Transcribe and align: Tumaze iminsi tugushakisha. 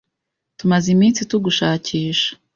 Tumaze 0.59 0.87
iminsi 0.95 1.21
tugushakisha. 1.29 2.29